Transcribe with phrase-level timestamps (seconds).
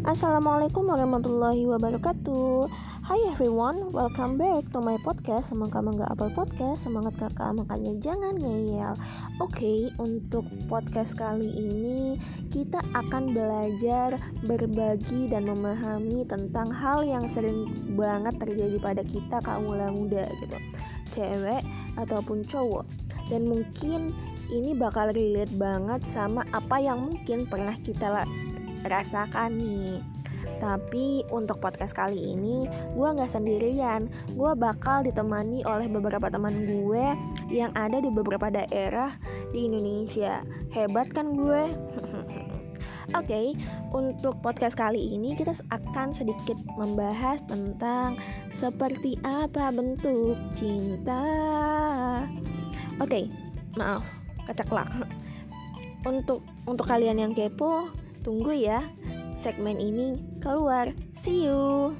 [0.00, 2.72] Assalamualaikum warahmatullahi wabarakatuh.
[3.04, 5.52] Hai everyone, welcome back to my podcast.
[5.52, 8.96] Semoga gak apel podcast, semangat kakak makanya jangan ngeyel.
[9.44, 12.16] Oke, okay, untuk podcast kali ini
[12.48, 14.16] Kita akan belajar
[14.48, 20.56] berbagi dan memahami tentang hal yang sering banget terjadi pada kita kaum muda gitu.
[21.12, 21.60] Cewek
[22.00, 22.88] ataupun cowok.
[23.28, 24.16] Dan mungkin
[24.48, 28.24] ini bakal relate banget sama apa yang mungkin pernah kita
[28.86, 30.00] rasakan nih
[30.60, 37.06] tapi untuk podcast kali ini gue gak sendirian Gue bakal ditemani oleh beberapa teman gue
[37.48, 39.16] Yang ada di beberapa daerah
[39.52, 41.64] di Indonesia Hebat kan gue?
[43.10, 43.46] Oke, okay,
[43.90, 48.14] untuk podcast kali ini kita akan sedikit membahas tentang
[48.54, 51.18] seperti apa bentuk cinta.
[53.02, 53.24] Oke, okay,
[53.74, 54.06] maaf,
[54.46, 54.86] keceklak.
[56.06, 58.84] Untuk untuk kalian yang kepo, Tunggu ya,
[59.40, 60.92] segmen ini keluar.
[61.24, 61.96] See you.